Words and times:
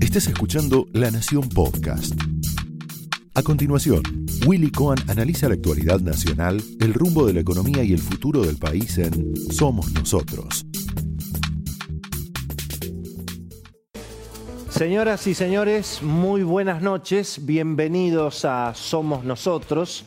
Estás 0.00 0.28
escuchando 0.28 0.86
La 0.92 1.10
Nación 1.10 1.48
Podcast. 1.48 2.14
A 3.34 3.42
continuación, 3.42 4.02
Willy 4.46 4.70
Cohen 4.70 4.98
analiza 5.08 5.48
la 5.48 5.54
actualidad 5.54 6.00
nacional, 6.00 6.62
el 6.80 6.94
rumbo 6.94 7.26
de 7.26 7.34
la 7.34 7.40
economía 7.40 7.82
y 7.82 7.92
el 7.92 7.98
futuro 7.98 8.42
del 8.42 8.56
país 8.56 8.96
en 8.98 9.34
Somos 9.50 9.92
Nosotros. 9.92 10.64
Señoras 14.70 15.26
y 15.26 15.34
señores, 15.34 16.02
muy 16.02 16.42
buenas 16.42 16.82
noches, 16.82 17.40
bienvenidos 17.44 18.44
a 18.44 18.74
Somos 18.74 19.24
Nosotros. 19.24 20.04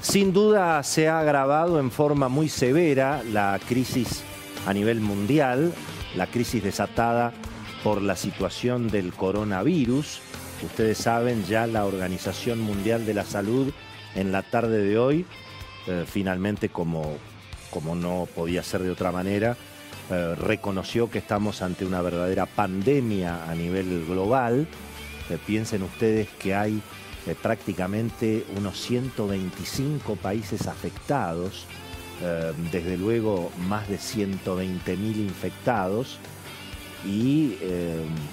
Sin 0.00 0.32
duda 0.32 0.82
se 0.82 1.08
ha 1.08 1.20
agravado 1.20 1.80
en 1.80 1.90
forma 1.90 2.28
muy 2.28 2.48
severa 2.48 3.22
la 3.32 3.58
crisis 3.66 4.22
a 4.66 4.72
nivel 4.72 5.00
mundial, 5.00 5.72
la 6.16 6.26
crisis 6.26 6.62
desatada 6.62 7.32
por 7.82 8.00
la 8.02 8.16
situación 8.16 8.88
del 8.88 9.12
coronavirus. 9.12 10.20
Ustedes 10.62 10.98
saben, 10.98 11.44
ya 11.44 11.66
la 11.66 11.84
Organización 11.84 12.60
Mundial 12.60 13.04
de 13.04 13.14
la 13.14 13.24
Salud 13.24 13.72
en 14.14 14.32
la 14.32 14.42
tarde 14.42 14.78
de 14.78 14.98
hoy, 14.98 15.26
eh, 15.86 16.04
finalmente 16.06 16.70
como, 16.70 17.18
como 17.70 17.94
no 17.94 18.26
podía 18.34 18.62
ser 18.62 18.82
de 18.82 18.90
otra 18.90 19.12
manera, 19.12 19.56
eh, 20.10 20.34
reconoció 20.36 21.10
que 21.10 21.18
estamos 21.18 21.62
ante 21.62 21.84
una 21.84 22.00
verdadera 22.00 22.46
pandemia 22.46 23.50
a 23.50 23.54
nivel 23.54 24.06
global. 24.06 24.66
Eh, 25.28 25.38
piensen 25.46 25.82
ustedes 25.82 26.28
que 26.38 26.54
hay 26.54 26.80
prácticamente 27.40 28.44
unos 28.54 28.78
125 28.82 30.16
países 30.16 30.66
afectados, 30.66 31.66
desde 32.72 32.96
luego 32.96 33.50
más 33.68 33.88
de 33.88 33.98
120 33.98 34.96
mil 34.96 35.18
infectados 35.18 36.18
y 37.04 37.56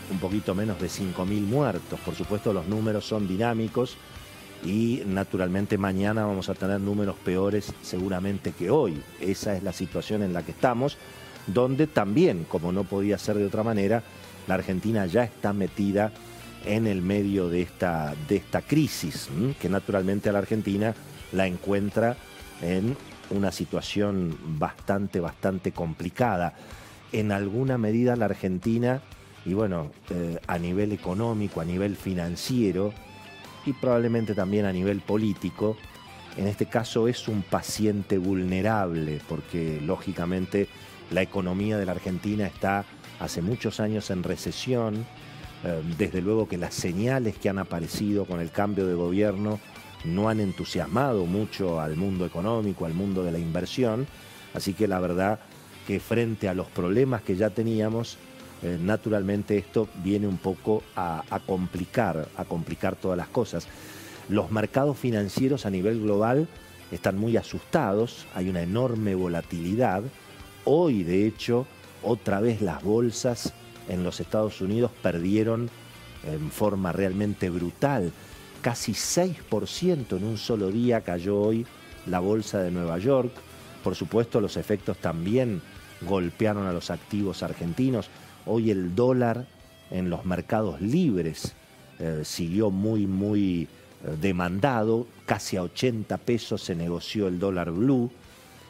un 0.10 0.20
poquito 0.20 0.56
menos 0.56 0.80
de 0.80 0.88
5 0.88 1.26
mil 1.26 1.44
muertos. 1.44 2.00
Por 2.00 2.16
supuesto 2.16 2.54
los 2.54 2.68
números 2.68 3.06
son 3.06 3.28
dinámicos 3.28 3.98
y 4.64 5.02
naturalmente 5.08 5.78
mañana 5.78 6.26
vamos 6.26 6.48
a 6.50 6.54
tener 6.54 6.80
números 6.80 7.16
peores 7.26 7.74
seguramente 7.82 8.52
que 8.52 8.70
hoy. 8.70 9.02
Esa 9.20 9.56
es 9.56 9.64
la 9.64 9.74
situación 9.74 10.24
en 10.24 10.34
la 10.34 10.44
que 10.44 10.52
estamos, 10.52 10.98
donde 11.48 11.88
también, 11.88 12.46
como 12.46 12.72
no 12.72 12.84
podía 12.84 13.18
ser 13.18 13.38
de 13.38 13.46
otra 13.46 13.64
manera, 13.64 14.04
la 14.48 14.54
Argentina 14.56 15.06
ya 15.06 15.24
está 15.24 15.54
metida 15.54 16.12
en 16.64 16.86
el 16.86 17.02
medio 17.02 17.50
de 17.50 17.64
esta, 17.64 18.14
de 18.28 18.36
esta 18.36 18.62
crisis, 18.62 19.30
que 19.60 19.68
naturalmente 19.68 20.30
a 20.30 20.32
la 20.32 20.40
Argentina 20.40 20.94
la 21.32 21.48
encuentra 21.48 22.16
en 22.62 22.96
una 23.32 23.52
situación 23.52 24.38
bastante, 24.60 25.20
bastante 25.20 25.72
complicada. 25.72 26.54
En 27.12 27.32
alguna 27.32 27.78
medida 27.78 28.16
la 28.16 28.26
Argentina, 28.26 29.02
y 29.46 29.54
bueno, 29.54 29.92
eh, 30.10 30.40
a 30.48 30.58
nivel 30.58 30.92
económico, 30.92 31.62
a 31.62 31.66
nivel 31.66 31.96
financiero, 31.96 32.94
y 33.66 33.74
probablemente 33.74 34.34
también 34.34 34.66
a 34.66 34.74
nivel 34.74 35.02
político, 35.02 35.78
en 36.38 36.48
este 36.48 36.66
caso 36.68 37.08
es 37.08 37.28
un 37.28 37.42
paciente 37.42 38.18
vulnerable, 38.18 39.20
porque 39.28 39.82
lógicamente 39.82 40.68
la 41.10 41.22
economía 41.22 41.78
de 41.78 41.86
la 41.86 41.92
Argentina 41.92 42.46
está 42.46 42.86
hace 43.20 43.42
muchos 43.42 43.80
años 43.80 44.10
en 44.10 44.24
recesión, 44.24 45.06
eh, 45.64 45.82
desde 45.98 46.22
luego 46.22 46.48
que 46.48 46.58
las 46.58 46.74
señales 46.74 47.38
que 47.38 47.50
han 47.50 47.60
aparecido 47.60 48.26
con 48.26 48.40
el 48.40 48.52
cambio 48.52 48.88
de 48.88 48.94
gobierno 48.94 49.60
no 50.06 50.30
han 50.30 50.40
entusiasmado 50.40 51.26
mucho 51.26 51.80
al 51.80 51.96
mundo 51.96 52.26
económico, 52.26 52.86
al 52.86 52.94
mundo 52.94 53.24
de 53.24 53.32
la 53.32 53.40
inversión, 53.40 54.08
así 54.54 54.74
que 54.74 54.88
la 54.88 55.00
verdad 55.00 55.40
que 55.88 56.00
frente 56.00 56.50
a 56.50 56.54
los 56.54 56.68
problemas 56.68 57.22
que 57.22 57.36
ya 57.36 57.50
teníamos, 57.50 58.18
eh, 58.64 58.78
naturalmente 58.80 59.58
esto 59.58 59.88
viene 60.04 60.28
un 60.28 60.38
poco 60.38 60.84
a, 60.96 61.24
complicar, 61.46 62.28
a 62.38 62.46
complicar 62.46 62.96
todas 62.96 63.18
las 63.18 63.28
cosas. 63.28 63.68
Los 64.30 64.52
mercados 64.52 64.98
financieros 64.98 65.66
a 65.66 65.70
nivel 65.70 66.02
global 66.02 66.48
están 66.92 67.18
muy 67.18 67.38
asustados, 67.38 68.28
hay 68.36 68.50
una 68.50 68.62
enorme 68.62 69.16
volatilidad. 69.16 70.04
Hoy, 70.64 71.04
de 71.04 71.26
hecho, 71.26 71.66
otra 72.04 72.40
vez 72.40 72.62
las 72.62 72.84
bolsas 72.84 73.54
en 73.90 74.04
los 74.04 74.20
Estados 74.20 74.62
Unidos 74.62 74.92
perdieron 75.02 75.70
en 76.26 76.52
forma 76.52 76.92
realmente 76.92 77.50
brutal. 77.50 78.12
Casi 78.62 78.92
6% 78.92 80.18
en 80.18 80.24
un 80.24 80.38
solo 80.38 80.70
día 80.70 81.02
cayó 81.02 81.40
hoy 81.40 81.66
la 82.06 82.20
bolsa 82.20 82.60
de 82.60 82.70
Nueva 82.70 83.00
York. 83.00 83.32
Por 83.84 83.96
supuesto, 83.96 84.40
los 84.40 84.56
efectos 84.56 84.98
también 84.98 85.62
golpearon 86.02 86.68
a 86.68 86.74
los 86.74 86.92
activos 86.92 87.42
argentinos. 87.42 88.10
Hoy 88.46 88.70
el 88.70 88.94
dólar 88.94 89.48
en 89.90 90.12
los 90.12 90.26
mercados 90.26 90.80
libres 90.80 91.56
eh, 91.98 92.22
siguió 92.24 92.70
muy, 92.70 93.08
muy 93.08 93.64
eh, 93.64 93.68
demandado. 94.22 95.08
Casi 95.26 95.58
a 95.58 95.64
80 95.64 96.18
pesos 96.18 96.62
se 96.62 96.76
negoció 96.76 97.28
el 97.28 97.40
dólar 97.40 97.72
blue. 97.72 98.12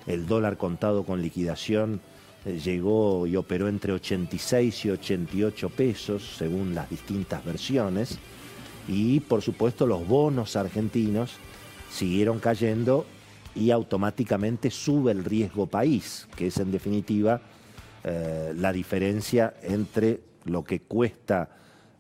El 0.08 0.26
dólar 0.26 0.56
contado 0.56 1.04
con 1.04 1.22
liquidación 1.22 2.00
eh, 2.46 2.60
llegó 2.64 3.28
y 3.28 3.36
operó 3.36 3.68
entre 3.68 3.92
86 3.92 4.86
y 4.86 4.90
88 4.92 5.70
pesos, 5.70 6.36
según 6.38 6.74
las 6.76 6.90
distintas 6.90 7.44
versiones. 7.44 8.20
Y 8.88 9.20
por 9.22 9.42
supuesto 9.42 9.86
los 9.86 10.08
bonos 10.08 10.56
argentinos 10.56 11.34
siguieron 11.90 12.40
cayendo 12.40 13.06
y 13.56 13.72
automáticamente 13.72 14.72
sube 14.72 15.12
el 15.12 15.26
riesgo 15.26 15.68
país, 15.68 16.28
que 16.36 16.48
es 16.48 16.58
en 16.58 16.72
definitiva 16.72 17.42
eh, 18.04 18.54
la 18.56 18.72
diferencia 18.72 19.54
entre 19.62 20.22
lo 20.46 20.64
que 20.64 20.80
cuesta 20.82 21.50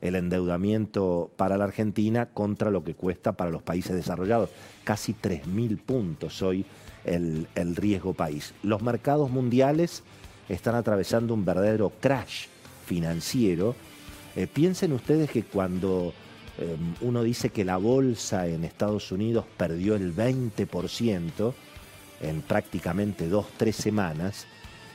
el 0.01 0.15
endeudamiento 0.15 1.31
para 1.37 1.57
la 1.57 1.65
Argentina 1.65 2.27
contra 2.27 2.71
lo 2.71 2.83
que 2.83 2.95
cuesta 2.95 3.33
para 3.33 3.51
los 3.51 3.61
países 3.61 3.95
desarrollados. 3.95 4.49
Casi 4.83 5.13
3.000 5.13 5.79
puntos 5.79 6.41
hoy 6.41 6.65
el, 7.05 7.47
riesgo 7.75 8.13
país. 8.13 8.53
Los 8.63 8.81
mercados 8.81 9.29
mundiales 9.29 10.03
están 10.49 10.75
atravesando 10.75 11.33
un 11.33 11.45
verdadero 11.45 11.91
crash 12.01 12.47
financiero. 12.85 13.75
Eh, 14.35 14.47
piensen 14.47 14.93
ustedes 14.93 15.29
que 15.29 15.43
cuando 15.43 16.13
eh, 16.61 16.77
uno 17.01 17.23
dice 17.23 17.49
que 17.49 17.65
la 17.65 17.77
bolsa 17.77 18.45
en 18.45 18.63
Estados 18.63 19.11
Unidos 19.11 19.45
perdió 19.57 19.95
el 19.95 20.15
20% 20.15 21.53
en 22.21 22.41
prácticamente 22.43 23.27
dos, 23.27 23.47
tres 23.57 23.75
semanas, 23.75 24.45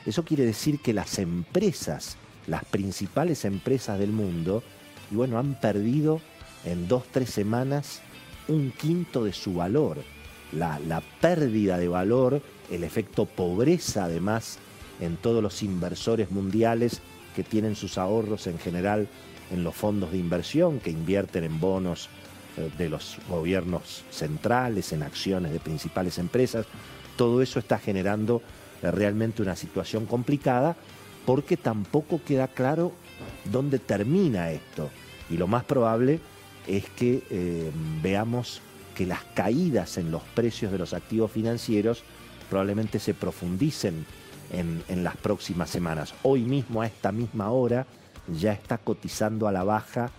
eso 0.06 0.24
quiere 0.24 0.44
decir 0.44 0.78
que 0.78 0.92
las 0.92 1.18
empresas, 1.18 2.18
las 2.46 2.64
principales 2.64 3.44
empresas 3.44 3.98
del 3.98 4.12
mundo, 4.12 4.62
y 5.10 5.16
bueno, 5.16 5.40
han 5.40 5.58
perdido 5.60 6.20
en 6.64 6.86
dos, 6.86 7.02
tres 7.10 7.30
semanas 7.30 8.00
un 8.46 8.70
quinto 8.70 9.24
de 9.24 9.32
su 9.32 9.54
valor. 9.54 9.98
La, 10.52 10.78
la 10.78 11.00
pérdida 11.20 11.78
de 11.78 11.88
valor, 11.88 12.42
el 12.70 12.84
efecto 12.84 13.24
pobreza 13.24 14.04
además 14.04 14.60
en 15.00 15.16
todos 15.16 15.42
los 15.42 15.64
inversores 15.64 16.30
mundiales 16.30 17.00
que 17.34 17.42
tienen 17.42 17.74
sus 17.74 17.98
ahorros 17.98 18.46
en 18.46 18.60
general 18.60 19.08
en 19.50 19.64
los 19.64 19.74
fondos 19.74 20.12
de 20.12 20.18
inversión, 20.18 20.80
que 20.80 20.90
invierten 20.90 21.44
en 21.44 21.60
bonos 21.60 22.08
eh, 22.56 22.70
de 22.76 22.88
los 22.88 23.18
gobiernos 23.28 24.04
centrales, 24.10 24.92
en 24.92 25.02
acciones 25.02 25.52
de 25.52 25.60
principales 25.60 26.18
empresas. 26.18 26.66
Todo 27.16 27.42
eso 27.42 27.58
está 27.58 27.78
generando 27.78 28.42
realmente 28.82 29.42
una 29.42 29.56
situación 29.56 30.06
complicada 30.06 30.76
porque 31.24 31.56
tampoco 31.56 32.20
queda 32.24 32.48
claro 32.48 32.92
dónde 33.50 33.78
termina 33.78 34.50
esto. 34.52 34.90
Y 35.28 35.36
lo 35.36 35.48
más 35.48 35.64
probable 35.64 36.20
es 36.66 36.88
que 36.90 37.22
eh, 37.30 37.70
veamos 38.02 38.60
que 38.94 39.06
las 39.06 39.24
caídas 39.34 39.98
en 39.98 40.10
los 40.10 40.22
precios 40.22 40.72
de 40.72 40.78
los 40.78 40.94
activos 40.94 41.30
financieros 41.30 42.04
probablemente 42.48 42.98
se 42.98 43.12
profundicen 43.12 44.06
en, 44.52 44.82
en, 44.88 45.02
las 45.02 45.16
próximas 45.16 45.68
semanas. 45.68 46.14
Hoy 46.22 46.42
mismo, 46.42 46.80
a 46.80 46.86
esta 46.86 47.10
misma 47.10 47.50
hora, 47.50 47.86
ya 48.28 48.52
está 48.52 48.78
cotizando 48.78 49.48
a 49.48 49.52
la 49.52 49.64
baja 49.64 50.10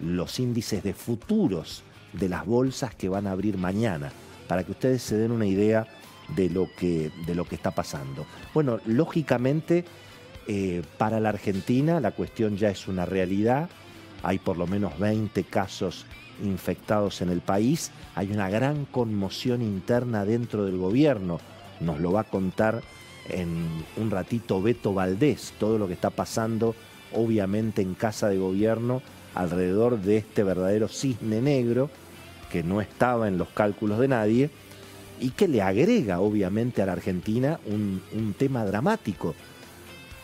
los 0.00 0.38
índices 0.38 0.82
de 0.82 0.94
futuros 0.94 1.82
de 2.12 2.28
las 2.28 2.46
bolsas 2.46 2.94
que 2.94 3.08
van 3.08 3.26
a 3.26 3.32
abrir 3.32 3.58
mañana, 3.58 4.10
para 4.46 4.64
que 4.64 4.72
ustedes 4.72 5.02
se 5.02 5.16
den 5.16 5.32
una 5.32 5.46
idea 5.46 5.86
de 6.34 6.50
lo 6.50 6.68
que, 6.78 7.10
de 7.26 7.34
lo 7.34 7.44
que 7.44 7.54
está 7.54 7.70
pasando. 7.70 8.26
Bueno, 8.54 8.80
lógicamente, 8.86 9.84
eh, 10.46 10.82
para 10.96 11.20
la 11.20 11.30
Argentina 11.30 12.00
la 12.00 12.12
cuestión 12.12 12.56
ya 12.56 12.70
es 12.70 12.88
una 12.88 13.06
realidad. 13.06 13.68
Hay 14.22 14.38
por 14.38 14.56
lo 14.56 14.66
menos 14.66 14.98
20 14.98 15.44
casos 15.44 16.06
infectados 16.42 17.20
en 17.22 17.30
el 17.30 17.40
país. 17.40 17.90
Hay 18.14 18.30
una 18.30 18.48
gran 18.50 18.84
conmoción 18.86 19.62
interna 19.62 20.24
dentro 20.24 20.64
del 20.64 20.76
gobierno. 20.76 21.40
Nos 21.80 22.00
lo 22.00 22.12
va 22.12 22.22
a 22.22 22.24
contar 22.24 22.82
en 23.28 23.84
un 23.96 24.10
ratito 24.10 24.62
Beto 24.62 24.94
Valdés, 24.94 25.52
todo 25.58 25.78
lo 25.78 25.86
que 25.86 25.92
está 25.92 26.10
pasando 26.10 26.74
obviamente 27.12 27.82
en 27.82 27.94
casa 27.94 28.28
de 28.28 28.38
gobierno 28.38 29.02
alrededor 29.34 30.00
de 30.00 30.18
este 30.18 30.42
verdadero 30.42 30.88
cisne 30.88 31.40
negro 31.40 31.90
que 32.50 32.62
no 32.62 32.80
estaba 32.80 33.28
en 33.28 33.38
los 33.38 33.48
cálculos 33.48 33.98
de 33.98 34.08
nadie 34.08 34.50
y 35.20 35.30
que 35.30 35.48
le 35.48 35.62
agrega 35.62 36.20
obviamente 36.20 36.82
a 36.82 36.86
la 36.86 36.92
Argentina 36.92 37.58
un, 37.66 38.34
tema 38.38 38.64
dramático, 38.64 39.34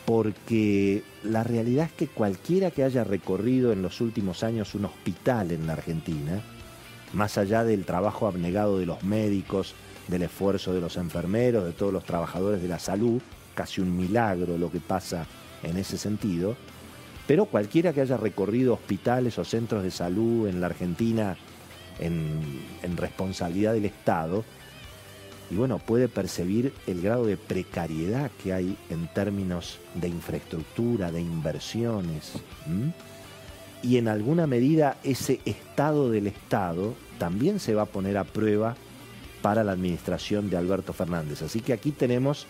porque 0.05 1.03
la 1.23 1.43
realidad 1.43 1.87
es 1.87 1.91
que 1.91 2.07
cualquiera 2.07 2.71
que 2.71 2.83
haya 2.83 3.03
recorrido 3.03 3.71
en 3.71 3.81
los 3.81 4.01
últimos 4.01 4.43
años 4.43 4.75
un 4.75 4.85
hospital 4.85 5.51
en 5.51 5.67
la 5.67 5.73
Argentina, 5.73 6.41
más 7.13 7.37
allá 7.37 7.63
del 7.63 7.85
trabajo 7.85 8.27
abnegado 8.27 8.79
de 8.79 8.85
los 8.85 9.03
médicos, 9.03 9.73
del 10.07 10.23
esfuerzo 10.23 10.73
de 10.73 10.81
los 10.81 10.97
enfermeros, 10.97 11.65
de 11.65 11.71
todos 11.71 11.91
los 11.91 12.03
trabajadores 12.03 12.61
de 12.61 12.67
la 12.67 12.79
salud, 12.79 13.21
casi 13.53 13.81
un 13.81 13.95
milagro 13.95 14.57
lo 14.57 14.71
que 14.71 14.79
pasa 14.79 15.25
en 15.63 15.77
ese 15.77 15.97
sentido, 15.97 16.55
pero 17.27 17.45
cualquiera 17.45 17.93
que 17.93 18.01
haya 18.01 18.17
recorrido 18.17 18.73
hospitales 18.73 19.37
o 19.39 19.45
centros 19.45 19.83
de 19.83 19.91
salud 19.91 20.47
en 20.47 20.61
la 20.61 20.67
Argentina 20.67 21.37
en, 21.99 22.97
responsabilidad 22.97 23.73
del 23.73 23.85
Estado, 23.85 24.43
y 25.49 25.55
bueno, 25.55 25.79
puede 25.79 26.07
percibir 26.07 26.73
el 26.87 27.01
grado 27.01 27.25
de 27.25 27.37
precariedad 27.37 28.31
que 28.43 28.53
hay 28.53 28.77
en 28.89 29.07
términos 29.07 29.79
de 29.93 30.07
infraestructura, 30.07 31.11
de 31.11 31.21
inversiones. 31.21 32.33
Y 33.83 33.97
en 33.97 34.07
alguna 34.07 34.47
medida 34.47 34.97
ese 35.03 35.39
estado 35.45 36.09
del 36.09 36.25
Estado 36.25 36.95
también 37.19 37.59
se 37.59 37.75
va 37.75 37.83
a 37.83 37.87
poner 37.87 38.17
a 38.17 38.23
prueba 38.23 38.75
para 39.43 39.63
la 39.63 39.73
administración 39.73 40.49
de 40.49 40.57
Alberto 40.57 40.93
Fernández. 40.93 41.43
Así 41.43 41.59
que 41.59 41.73
aquí 41.73 41.91
tenemos 41.91 42.47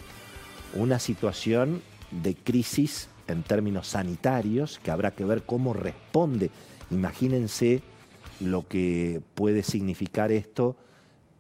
una 0.74 0.98
situación 1.00 1.82
de 2.12 2.36
crisis 2.36 3.10
en 3.28 3.44
términos 3.44 3.88
sanitarios 3.88 4.80
que 4.84 4.92
habrá 4.92 5.12
que 5.12 5.26
ver 5.26 5.44
cómo 5.44 5.74
responde. 5.74 6.52
Imagínense 6.92 7.82
lo 8.40 8.68
que 8.68 9.22
puede 9.34 9.64
significar 9.64 10.32
esto 10.32 10.76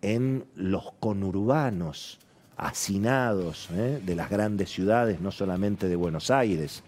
en 0.01 0.45
los 0.55 0.91
conurbanos 0.99 2.19
hacinados 2.57 3.69
¿eh? 3.73 4.01
de 4.03 4.15
las 4.15 4.29
grandes 4.29 4.69
ciudades, 4.69 5.19
no 5.19 5.31
solamente 5.31 5.87
de 5.87 5.95
Buenos 5.95 6.31
Aires. 6.31 6.83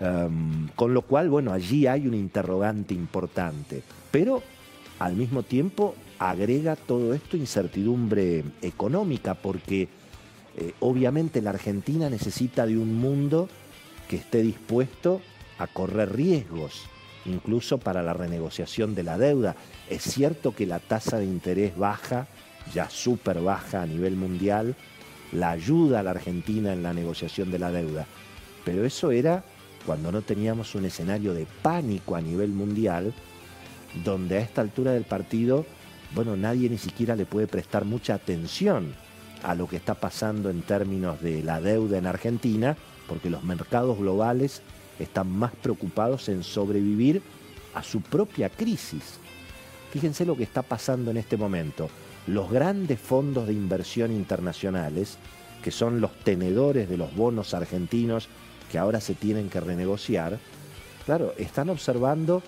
Em, 0.00 0.68
con 0.74 0.94
lo 0.94 1.02
cual, 1.02 1.28
bueno, 1.28 1.52
allí 1.52 1.86
hay 1.86 2.06
un 2.06 2.14
interrogante 2.14 2.94
importante, 2.94 3.82
pero 4.10 4.42
al 4.98 5.14
mismo 5.14 5.42
tiempo 5.42 5.94
agrega 6.18 6.76
todo 6.76 7.14
esto 7.14 7.36
incertidumbre 7.36 8.44
económica, 8.62 9.34
porque 9.34 9.88
eh, 10.56 10.72
obviamente 10.80 11.42
la 11.42 11.50
Argentina 11.50 12.08
necesita 12.08 12.66
de 12.66 12.78
un 12.78 12.94
mundo 12.98 13.48
que 14.08 14.16
esté 14.16 14.42
dispuesto 14.42 15.20
a 15.58 15.66
correr 15.66 16.14
riesgos 16.14 16.82
incluso 17.26 17.78
para 17.78 18.02
la 18.02 18.12
renegociación 18.12 18.94
de 18.94 19.02
la 19.02 19.18
deuda. 19.18 19.56
Es 19.88 20.02
cierto 20.02 20.54
que 20.54 20.66
la 20.66 20.78
tasa 20.78 21.18
de 21.18 21.24
interés 21.24 21.76
baja, 21.76 22.26
ya 22.74 22.90
súper 22.90 23.40
baja 23.40 23.82
a 23.82 23.86
nivel 23.86 24.16
mundial, 24.16 24.74
la 25.32 25.50
ayuda 25.50 26.00
a 26.00 26.02
la 26.02 26.12
Argentina 26.12 26.72
en 26.72 26.82
la 26.82 26.92
negociación 26.92 27.50
de 27.50 27.58
la 27.58 27.70
deuda, 27.70 28.06
pero 28.64 28.84
eso 28.84 29.10
era 29.10 29.44
cuando 29.86 30.12
no 30.12 30.22
teníamos 30.22 30.74
un 30.74 30.86
escenario 30.86 31.34
de 31.34 31.46
pánico 31.62 32.16
a 32.16 32.20
nivel 32.20 32.50
mundial, 32.50 33.12
donde 34.04 34.38
a 34.38 34.40
esta 34.40 34.60
altura 34.60 34.92
del 34.92 35.04
partido, 35.04 35.66
bueno, 36.14 36.36
nadie 36.36 36.70
ni 36.70 36.78
siquiera 36.78 37.16
le 37.16 37.26
puede 37.26 37.46
prestar 37.46 37.84
mucha 37.84 38.14
atención 38.14 38.94
a 39.44 39.54
lo 39.54 39.68
que 39.68 39.76
está 39.76 39.94
pasando 39.94 40.50
en 40.50 40.62
términos 40.62 41.20
de 41.20 41.42
la 41.42 41.60
deuda 41.60 41.98
en 41.98 42.06
Argentina, 42.06 42.76
porque 43.06 43.30
los 43.30 43.44
mercados 43.44 43.98
globales 43.98 44.62
están 44.98 45.30
más 45.30 45.52
preocupados 45.52 46.28
en 46.28 46.42
sobrevivir 46.42 47.22
a 47.74 47.82
su 47.82 48.00
propia 48.00 48.48
crisis. 48.48 49.18
Fíjense 49.92 50.24
lo 50.24 50.36
que 50.36 50.44
está 50.44 50.62
pasando 50.62 51.10
en 51.10 51.18
este 51.18 51.36
momento. 51.36 51.88
Los 52.26 52.50
grandes 52.50 52.98
fondos 52.98 53.46
de 53.46 53.52
inversión 53.52 54.10
internacionales, 54.12 55.18
que 55.62 55.70
son 55.70 56.00
los 56.00 56.12
tenedores 56.20 56.88
de 56.88 56.96
los 56.96 57.14
bonos 57.14 57.54
argentinos 57.54 58.28
que 58.72 58.78
ahora 58.78 59.00
se 59.00 59.14
tienen 59.14 59.50
que 59.50 59.60
renegociar, 59.60 60.38
claro, 61.04 61.34
están 61.36 61.68
observando 61.68 62.42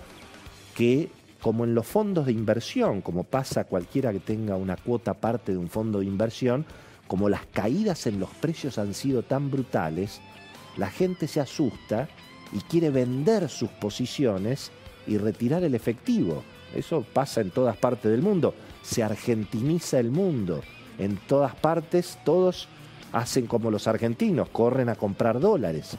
que 0.75 1.09
como 1.47 1.63
en 1.63 1.73
los 1.73 1.87
fondos 1.87 2.25
de 2.25 2.33
inversión, 2.33 2.99
como 2.99 3.23
pasa 3.23 3.63
cualquiera 3.63 4.11
que 4.11 4.19
tenga 4.19 4.57
una 4.57 4.75
cuota 4.75 5.13
parte 5.13 5.53
de 5.53 5.57
un 5.57 5.69
fondo 5.69 5.99
de 5.99 6.05
inversión, 6.05 6.65
como 7.07 7.29
las 7.29 7.45
caídas 7.45 8.05
en 8.05 8.19
los 8.19 8.29
precios 8.31 8.77
han 8.77 8.93
sido 8.93 9.23
tan 9.23 9.49
brutales, 9.49 10.19
la 10.75 10.89
gente 10.89 11.25
se 11.25 11.39
asusta 11.39 12.09
y 12.51 12.59
quiere 12.59 12.89
vender 12.89 13.47
sus 13.47 13.69
posiciones 13.69 14.71
y 15.07 15.17
retirar 15.17 15.63
el 15.63 15.73
efectivo. 15.73 16.43
Eso 16.75 17.05
pasa 17.13 17.39
en 17.39 17.51
todas 17.51 17.77
partes 17.77 18.11
del 18.11 18.21
mundo. 18.21 18.53
Se 18.83 19.01
argentiniza 19.01 20.01
el 20.01 20.11
mundo. 20.11 20.59
En 20.99 21.15
todas 21.15 21.55
partes 21.55 22.19
todos 22.25 22.67
hacen 23.13 23.47
como 23.47 23.71
los 23.71 23.87
argentinos, 23.87 24.49
corren 24.49 24.89
a 24.89 24.95
comprar 24.95 25.39
dólares. 25.39 25.95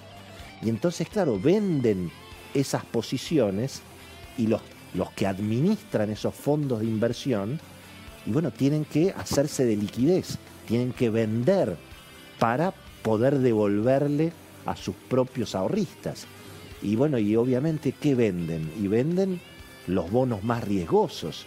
Y 0.60 0.68
entonces, 0.68 1.08
claro, 1.08 1.40
venden 1.40 2.10
esas 2.52 2.84
posiciones 2.84 3.80
y 4.36 4.46
los, 4.46 4.60
los 4.94 5.10
que 5.12 5.26
administran 5.26 6.10
esos 6.10 6.34
fondos 6.34 6.80
de 6.80 6.86
inversión, 6.86 7.60
y 8.26 8.30
bueno, 8.30 8.50
tienen 8.50 8.84
que 8.84 9.10
hacerse 9.10 9.64
de 9.64 9.76
liquidez, 9.76 10.38
tienen 10.66 10.92
que 10.92 11.10
vender 11.10 11.76
para 12.38 12.74
poder 13.02 13.38
devolverle 13.38 14.32
a 14.66 14.76
sus 14.76 14.94
propios 15.08 15.54
ahorristas. 15.54 16.26
Y 16.82 16.96
bueno, 16.96 17.18
y 17.18 17.36
obviamente, 17.36 17.92
¿qué 17.92 18.14
venden? 18.14 18.70
Y 18.80 18.86
venden 18.86 19.40
los 19.86 20.10
bonos 20.10 20.44
más 20.44 20.64
riesgosos. 20.64 21.46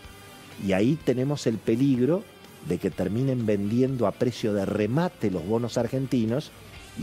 Y 0.65 0.73
ahí 0.73 0.97
tenemos 1.03 1.47
el 1.47 1.57
peligro 1.57 2.23
de 2.67 2.77
que 2.77 2.91
terminen 2.91 3.45
vendiendo 3.45 4.07
a 4.07 4.11
precio 4.11 4.53
de 4.53 4.65
remate 4.65 5.31
los 5.31 5.45
bonos 5.45 5.77
argentinos 5.77 6.51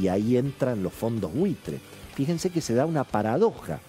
y 0.01 0.09
ahí 0.09 0.37
entran 0.37 0.83
los 0.83 0.93
fondos 0.93 1.33
buitre. 1.33 1.79
Fíjense 2.15 2.51
que 2.51 2.61
se 2.61 2.75
da 2.75 2.87
una 2.87 3.05
paradoja. 3.05 3.81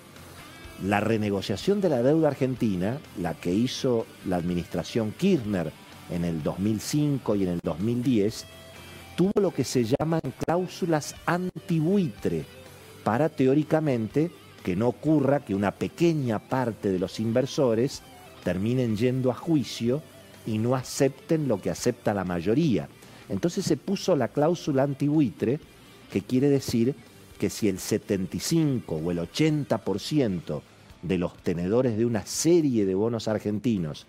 La 0.84 1.02
renegociación 1.02 1.82
de 1.82 1.90
la 1.90 2.02
deuda 2.02 2.30
argentina, 2.30 3.00
la 3.22 3.34
que 3.34 3.54
hizo 3.54 4.06
la 4.26 4.38
administración 4.38 5.12
Kirchner 5.12 5.74
en 6.10 6.24
el 6.24 6.42
2005 6.42 7.36
y 7.36 7.44
en 7.44 7.50
el 7.50 7.60
2010, 7.62 8.46
tuvo 9.18 9.34
lo 9.42 9.52
que 9.52 9.66
se 9.66 9.84
llaman 9.84 10.22
cláusulas 10.46 11.16
anti-buitre 11.26 12.46
para 13.04 13.28
teóricamente 13.28 14.32
que 14.64 14.78
no 14.78 14.88
ocurra 14.88 15.44
que 15.44 15.54
una 15.54 15.72
pequeña 15.72 16.40
parte 16.40 16.90
de 16.90 17.00
los 17.00 17.20
inversores 17.20 18.02
terminen 18.46 18.96
yendo 18.96 19.32
a 19.32 19.36
juicio 19.36 20.02
y 20.46 20.60
no 20.60 20.76
acepten 20.76 21.50
lo 21.50 21.62
que 21.62 21.70
acepta 21.70 22.14
la 22.14 22.24
mayoría. 22.24 22.88
Entonces 23.28 23.66
se 23.66 23.76
puso 23.76 24.16
la 24.16 24.30
cláusula 24.30 24.84
antibuitre, 24.84 25.60
que 26.10 26.22
quiere 26.22 26.50
decir 26.50 26.96
que 27.40 27.50
si 27.50 27.68
el 27.68 27.80
75 27.80 28.96
o 28.96 29.12
el 29.12 29.20
80% 29.20 30.62
de 31.02 31.18
los 31.18 31.36
tenedores 31.38 31.98
de 31.98 32.06
una 32.06 32.26
serie 32.26 32.86
de 32.86 32.94
bonos 32.94 33.28
argentinos 33.28 34.06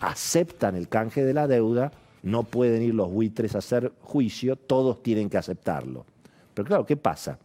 aceptan 0.00 0.74
el 0.74 0.88
canje 0.88 1.24
de 1.24 1.32
la 1.32 1.46
deuda, 1.46 1.92
no 2.22 2.42
pueden 2.42 2.82
ir 2.82 2.94
los 2.94 3.10
buitres 3.10 3.54
a 3.54 3.58
hacer 3.58 3.92
juicio, 4.02 4.56
todos 4.56 5.02
tienen 5.02 5.30
que 5.30 5.38
aceptarlo. 5.38 6.04
Pero 6.52 6.66
claro, 6.66 6.84
¿qué 6.84 6.96
pasa? 6.96 7.38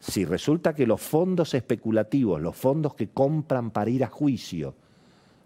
si 0.00 0.24
resulta 0.24 0.74
que 0.74 0.86
los 0.86 1.00
fondos 1.00 1.54
especulativos, 1.54 2.40
los 2.40 2.56
fondos 2.56 2.94
que 2.94 3.08
compran 3.08 3.70
para 3.70 3.90
ir 3.90 4.02
a 4.02 4.08
juicio, 4.08 4.74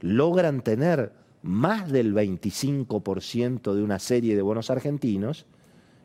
logran 0.01 0.63
tener 0.63 1.13
más 1.43 1.91
del 1.91 2.15
25% 2.15 3.75
de 3.75 3.83
una 3.83 3.99
serie 3.99 4.37
de 4.37 4.43
bonos 4.43 4.71
argentinos, 4.71 5.45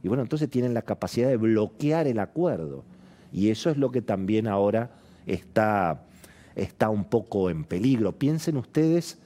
y 0.03 0.07
bueno, 0.07 0.23
entonces 0.23 0.49
tienen 0.49 0.73
la 0.73 0.81
capacidad 0.81 1.27
de 1.27 1.37
bloquear 1.37 2.07
el 2.07 2.19
acuerdo. 2.19 2.83
Y 3.31 3.49
eso 3.49 3.69
es 3.69 3.77
lo 3.77 3.91
que 3.91 4.01
también 4.01 4.47
ahora 4.47 4.91
está, 5.25 6.03
está 6.55 6.89
un 6.89 7.05
poco 7.05 7.49
en 7.49 7.63
peligro. 7.63 8.13
Piensen 8.13 8.57
ustedes 8.57 9.17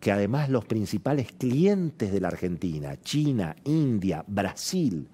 que 0.00 0.12
además 0.12 0.48
los 0.48 0.64
principales 0.64 1.32
clientes 1.32 2.12
de 2.12 2.20
la 2.20 2.28
Argentina, 2.28 2.96
China, 3.00 3.56
India, 3.64 4.24
Brasil, 4.26 5.08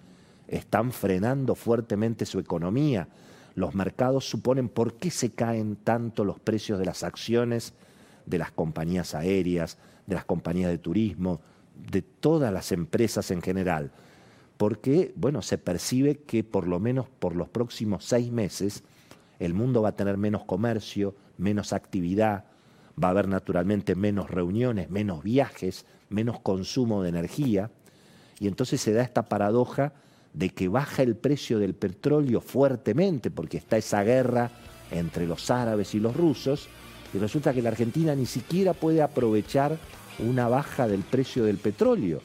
están 0.46 0.92
frenando 0.92 1.54
fuertemente 1.54 2.26
su 2.26 2.38
economía. 2.38 3.08
Los 3.54 3.74
mercados 3.74 4.28
suponen 4.28 4.68
por 4.68 4.94
qué 4.94 5.10
se 5.10 5.30
caen 5.30 5.76
tanto 5.76 6.24
los 6.24 6.38
precios 6.38 6.78
de 6.78 6.84
las 6.84 7.02
acciones 7.02 7.72
de 8.26 8.38
las 8.38 8.50
compañías 8.50 9.14
aéreas, 9.14 9.78
de 10.06 10.14
las 10.14 10.24
compañías 10.24 10.70
de 10.70 10.78
turismo, 10.78 11.40
de 11.90 12.02
todas 12.02 12.52
las 12.52 12.72
empresas 12.72 13.30
en 13.30 13.42
general. 13.42 13.90
Porque, 14.56 15.12
bueno, 15.16 15.42
se 15.42 15.58
percibe 15.58 16.16
que 16.18 16.44
por 16.44 16.66
lo 16.66 16.78
menos 16.78 17.06
por 17.08 17.34
los 17.34 17.48
próximos 17.48 18.04
seis 18.04 18.30
meses 18.30 18.84
el 19.38 19.54
mundo 19.54 19.82
va 19.82 19.90
a 19.90 19.96
tener 19.96 20.16
menos 20.16 20.44
comercio, 20.44 21.14
menos 21.38 21.72
actividad, 21.72 22.44
va 23.02 23.08
a 23.08 23.10
haber 23.10 23.28
naturalmente 23.28 23.94
menos 23.94 24.30
reuniones, 24.30 24.90
menos 24.90 25.22
viajes, 25.22 25.86
menos 26.08 26.40
consumo 26.40 27.02
de 27.02 27.08
energía. 27.08 27.70
Y 28.38 28.46
entonces 28.46 28.80
se 28.80 28.92
da 28.92 29.02
esta 29.02 29.24
paradoja 29.24 29.92
de 30.32 30.50
que 30.50 30.68
baja 30.68 31.02
el 31.02 31.16
precio 31.16 31.58
del 31.58 31.74
petróleo 31.74 32.40
fuertemente, 32.40 33.30
porque 33.30 33.56
está 33.56 33.76
esa 33.76 34.02
guerra 34.02 34.50
entre 34.90 35.26
los 35.26 35.50
árabes 35.50 35.94
y 35.94 36.00
los 36.00 36.16
rusos, 36.16 36.68
y 37.12 37.18
resulta 37.18 37.52
que 37.54 37.62
la 37.62 37.70
Argentina 37.70 38.14
ni 38.14 38.26
siquiera 38.26 38.74
puede 38.74 39.00
aprovechar 39.00 39.78
una 40.18 40.48
baja 40.48 40.88
del 40.88 41.02
precio 41.02 41.44
del 41.44 41.58
petróleo, 41.58 42.20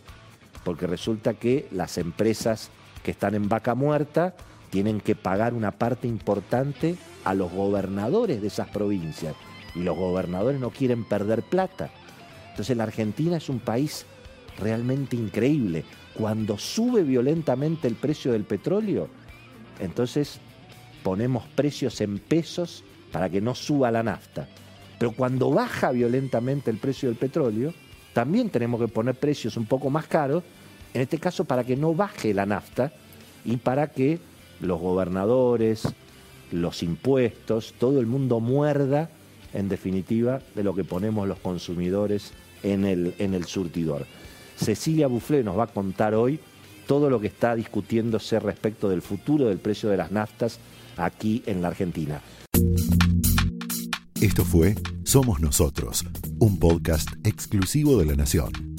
porque 0.70 0.86
resulta 0.86 1.34
que 1.34 1.68
las 1.72 1.98
empresas 1.98 2.70
que 3.02 3.10
están 3.10 3.34
en 3.34 3.50
vaca 3.50 3.74
muerta 3.74 4.36
tienen 4.70 5.02
que 5.02 5.16
pagar 5.16 5.56
una 5.56 5.72
parte 5.72 6.08
importante 6.08 6.96
a 7.24 7.34
los 7.34 7.52
gobernadores 7.52 8.40
de 8.40 8.50
esas 8.50 8.70
provincias. 8.70 9.34
Y 9.74 9.80
los 9.80 9.98
gobernadores 9.98 10.62
no 10.62 10.70
quieren 10.70 11.06
perder 11.06 11.42
plata. 11.42 11.90
Entonces 12.52 12.78
la 12.78 12.84
Argentina 12.84 13.38
es 13.38 13.50
un 13.50 13.60
país 13.60 14.06
realmente 14.60 15.16
increíble. 15.16 15.86
Cuando 16.14 16.60
sube 16.60 17.02
violentamente 17.02 17.88
el 17.88 17.96
precio 17.96 18.32
del 18.32 18.44
petróleo, 18.44 19.10
entonces 19.80 20.40
ponemos 21.02 21.48
precios 21.56 22.00
en 22.00 22.20
pesos 22.20 22.84
para 23.12 23.28
que 23.28 23.42
no 23.42 23.56
suba 23.56 23.90
la 23.90 24.04
nafta. 24.04 24.48
Pero 25.00 25.14
cuando 25.14 25.50
baja 25.50 25.90
violentamente 25.90 26.70
el 26.70 26.78
precio 26.78 27.10
del 27.10 27.18
petróleo, 27.18 27.74
también 28.14 28.50
tenemos 28.52 28.80
que 28.80 28.88
poner 28.88 29.16
precios 29.16 29.58
un 29.58 29.66
poco 29.66 29.90
más 29.90 30.06
caros, 30.06 30.44
en 30.94 31.02
este 31.02 31.18
caso 31.18 31.46
para 31.46 31.64
que 31.64 31.76
no 31.76 31.94
baje 31.94 32.34
la 32.34 32.46
nafta 32.46 32.92
y 33.46 33.58
para 33.58 33.88
que 33.88 34.20
los 34.60 34.80
gobernadores, 34.80 35.88
los 36.52 36.84
impuestos, 36.84 37.74
todo 37.78 38.00
el 38.00 38.06
mundo 38.06 38.40
muerda, 38.40 39.10
en 39.54 39.70
definitiva, 39.70 40.42
de 40.56 40.64
lo 40.64 40.76
que 40.76 40.84
ponemos 40.84 41.28
los 41.28 41.40
consumidores 41.40 42.34
en 42.64 42.86
el, 42.86 43.16
en 43.20 43.34
el 43.34 43.46
surtidor. 43.46 44.06
Cecilia 44.58 45.08
Bufflé 45.08 45.44
nos 45.44 45.58
va 45.58 45.64
a 45.64 45.68
contar 45.68 46.14
hoy 46.14 46.40
todo 46.88 47.10
lo 47.10 47.20
que 47.20 47.28
está 47.28 47.56
discutiéndose 47.56 48.40
respecto 48.40 48.90
del 48.90 49.02
futuro 49.02 49.46
del 49.46 49.60
precio 49.60 49.90
de 49.90 49.98
las 49.98 50.12
naftas 50.12 50.60
aquí 50.98 51.44
en 51.46 51.62
la 51.62 51.70
Argentina. 51.70 52.22
Esto 54.22 54.44
fue 54.44 54.76
Somos 55.04 55.40
Nosotros, 55.40 56.04
un 56.40 56.60
podcast 56.60 57.10
exclusivo 57.24 57.98
de 57.98 58.06
La 58.06 58.16
Nación. 58.16 58.79